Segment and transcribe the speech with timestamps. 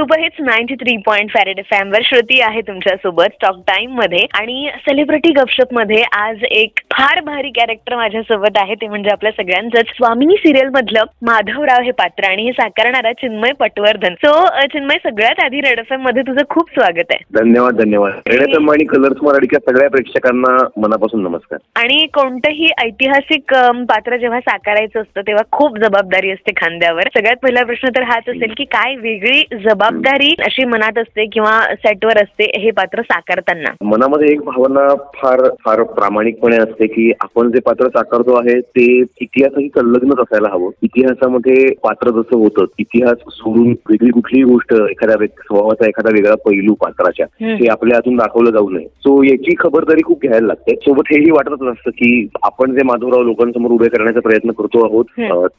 [0.00, 4.24] Superhits ninety three point five red FM वर श्रुती आहे तुमच्यासोबत टॉक टाइममध्ये.
[4.34, 8.74] आणि सेलिब्रिटी गपशपमध्ये आज एक फार भारी कॅरेक्टर माझ्या सोबत आहे.
[8.80, 12.24] ते म्हणजे आपल्या सगळ्यांचंच स्वामिनी सिरियल मधलं माधवराव हे पात्र.
[12.28, 14.14] आणि हे साकारणारा चिन्मय पटवर्धन.
[14.24, 14.32] सो
[14.72, 17.24] चिन्मय सगळ्यात आधी रेड एफ एममध्ये तुझं खूप स्वागत आहे.
[17.38, 18.12] धन्यवाद धन्यवाद.
[18.28, 21.58] रेडेतम आणि कलर्स मराठीच्या सगळ्या प्रेक्षकांना मनापासून नमस्कार.
[21.82, 23.54] आणि कोणतंही ऐतिहासिक
[23.90, 27.08] पात्र जेव्हा साकारायचं असतं तेव्हा खूप जबाबदारी असते खांद्यावर.
[27.14, 29.44] सगळ्यात पहिला प्रश्न तर हाच असेल की काय वेगळी
[29.90, 33.70] जबाबदारी अशी मनात असते किंवा सेटवर असते हे पात्र साकारताना.
[33.84, 39.68] मनामध्ये एक भावना फार फार प्रामाणिकपणे असते की आपण जे पात्र साकारतो आहे ते इतिहासही
[39.68, 40.70] संलग्नच असायला हवं.
[40.82, 46.74] इतिहासामध्ये पात्र जसं होतं इतिहास सोडून वेगळी कुठलीही गोष्ट एखाद्या व्यक्ती स्वभावाचा एखादा वेगळा पैलू
[46.80, 47.26] पात्राच्या.
[47.26, 48.86] ते आपल्या हातून दाखवलं जाऊ नये.
[48.86, 50.74] सो याची खबरदारी खूप घ्यायला लागते.
[50.84, 55.04] सोबत हेही वाटतच असतं की आपण जे माधवराव लोकांसमोर उभे करण्याचा प्रयत्न करतो आहोत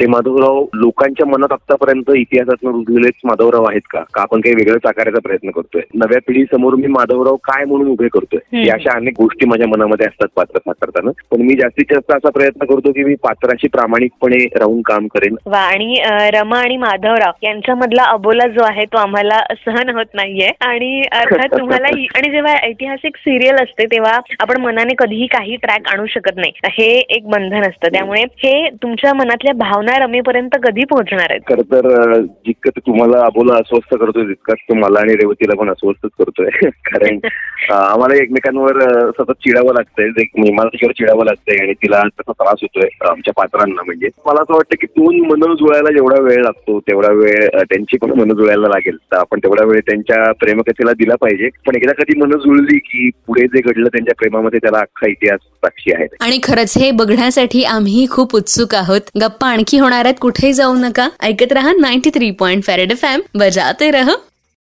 [0.00, 4.02] ते माधवराव लोकांच्या मनात आतापर्यंत इतिहासातून रुजलेलेच माधवराव आहेत का?
[4.20, 5.82] का आपण काही वेगळं साकारायचा प्रयत्न करतोय.
[5.94, 8.60] नव्या पिढीसमोर मी माधवराव काय म्हणून उभे करतोय.
[8.66, 12.66] या अशा अनेक गोष्टी माझ्या मनामध्ये असतात पात्र साकारताना पण मी जास्तीत जास्त असा प्रयत्न
[12.66, 15.36] करतो की मी पात्राशी प्रामाणिकपणे राहून काम करेन.
[15.54, 20.48] आणि रमा आणि माधवराव यांच्यामधला अबोला जो आहे तो आम्हाला सहन होत नाहीये.
[20.60, 25.80] आणि अर्थात तुम्हाला ही- आणि जेव्हा ऐतिहासिक सिरियल असते तेव्हा आपण मनाने कधीही काही ट्रॅक
[25.86, 26.52] आणू शकत नाही.
[26.64, 27.88] हे एक बंधन असतं.
[27.88, 31.40] त्यामुळे हे तुमच्या मनातल्या भावना रमेपर्यंत कधी पोहोचणार आहेत?
[31.48, 36.68] खर तर जितकं तुम्हाला अबोला अस्वस्थ करतोय तितकाच तो मला आणि रेवतीला पण अस्वस्थच करतोय.
[36.68, 37.18] कारण
[37.72, 38.80] आम्हाला एकमेकांवर
[39.10, 40.06] सतत चिडावं लागतंय.
[40.52, 43.82] मला तिच्यावर चिडावं लागतंय आणि तिला त्याचा त्रास होतोय आमच्या पात्रांना.
[43.86, 48.10] म्हणजे मला असं वाटतं की दोन मन जुळायला जेवढा वेळ लागतो तेवढा वेळ त्यांची पण
[48.10, 48.96] मन जुळायला लागेल.
[48.96, 51.48] तर आपण तेवढा वेळ त्यांच्या प्रेमकथेला दिला पाहिजे.
[51.66, 55.92] पण एकदा कधी मन जुळली की पुढे जे घडलं त्यांच्या प्रेमामध्ये त्याला अख्खा इतिहास साक्षी
[55.94, 56.06] आहे.
[56.20, 59.00] आणि खरंच हे बघण्यासाठी आम्ही खूप उत्सुक आहोत.
[59.20, 60.14] गप्पा आणखी होणार आहेत.
[60.20, 61.08] कुठेही जाऊ नका.
[61.22, 64.29] ऐकत राहा ninety three point five red FM बजाते रह